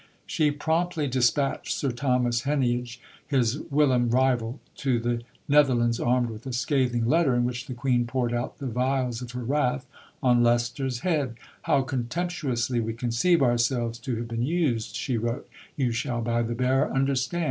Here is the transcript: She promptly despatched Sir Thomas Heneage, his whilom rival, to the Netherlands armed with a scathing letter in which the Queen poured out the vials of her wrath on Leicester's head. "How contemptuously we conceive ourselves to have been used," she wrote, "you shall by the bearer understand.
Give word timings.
She 0.25 0.49
promptly 0.49 1.05
despatched 1.07 1.73
Sir 1.77 1.91
Thomas 1.91 2.41
Heneage, 2.41 2.99
his 3.27 3.59
whilom 3.69 4.09
rival, 4.09 4.59
to 4.77 4.97
the 4.99 5.21
Netherlands 5.47 5.99
armed 5.99 6.31
with 6.31 6.47
a 6.47 6.53
scathing 6.53 7.05
letter 7.05 7.35
in 7.35 7.45
which 7.45 7.67
the 7.67 7.75
Queen 7.75 8.07
poured 8.07 8.33
out 8.33 8.57
the 8.57 8.65
vials 8.65 9.21
of 9.21 9.33
her 9.33 9.43
wrath 9.43 9.85
on 10.23 10.41
Leicester's 10.41 11.01
head. 11.01 11.35
"How 11.65 11.83
contemptuously 11.83 12.79
we 12.79 12.93
conceive 12.93 13.43
ourselves 13.43 13.99
to 13.99 14.15
have 14.15 14.27
been 14.27 14.41
used," 14.41 14.95
she 14.95 15.17
wrote, 15.19 15.47
"you 15.75 15.91
shall 15.91 16.21
by 16.23 16.41
the 16.41 16.55
bearer 16.55 16.91
understand. 16.91 17.39